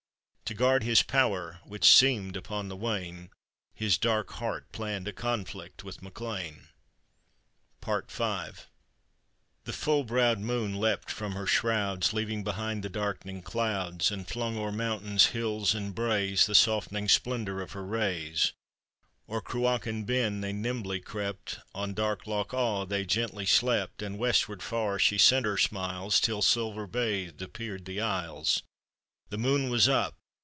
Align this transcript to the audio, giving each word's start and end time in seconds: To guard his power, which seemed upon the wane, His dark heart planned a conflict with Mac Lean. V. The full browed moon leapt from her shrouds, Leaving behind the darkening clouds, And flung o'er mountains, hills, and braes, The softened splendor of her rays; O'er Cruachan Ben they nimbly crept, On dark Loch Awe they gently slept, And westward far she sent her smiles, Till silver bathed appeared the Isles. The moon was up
To 0.51 0.53
guard 0.57 0.83
his 0.83 1.01
power, 1.01 1.61
which 1.63 1.85
seemed 1.85 2.35
upon 2.35 2.67
the 2.67 2.75
wane, 2.75 3.29
His 3.73 3.97
dark 3.97 4.31
heart 4.33 4.69
planned 4.73 5.07
a 5.07 5.13
conflict 5.13 5.85
with 5.85 6.01
Mac 6.01 6.19
Lean. 6.19 6.67
V. 7.81 8.41
The 9.63 9.71
full 9.71 10.03
browed 10.03 10.39
moon 10.39 10.75
leapt 10.75 11.09
from 11.09 11.31
her 11.35 11.47
shrouds, 11.47 12.11
Leaving 12.11 12.43
behind 12.43 12.83
the 12.83 12.89
darkening 12.89 13.41
clouds, 13.41 14.11
And 14.11 14.27
flung 14.27 14.57
o'er 14.57 14.73
mountains, 14.73 15.27
hills, 15.27 15.73
and 15.73 15.95
braes, 15.95 16.47
The 16.47 16.53
softened 16.55 17.11
splendor 17.11 17.61
of 17.61 17.71
her 17.71 17.85
rays; 17.85 18.51
O'er 19.29 19.39
Cruachan 19.39 20.03
Ben 20.05 20.41
they 20.41 20.51
nimbly 20.51 20.99
crept, 20.99 21.59
On 21.73 21.93
dark 21.93 22.27
Loch 22.27 22.53
Awe 22.53 22.85
they 22.85 23.05
gently 23.05 23.45
slept, 23.45 24.01
And 24.01 24.17
westward 24.19 24.61
far 24.61 24.99
she 24.99 25.17
sent 25.17 25.45
her 25.45 25.57
smiles, 25.57 26.19
Till 26.19 26.41
silver 26.41 26.87
bathed 26.87 27.41
appeared 27.41 27.85
the 27.85 28.01
Isles. 28.01 28.63
The 29.29 29.37
moon 29.37 29.69
was 29.69 29.87
up 29.87 30.17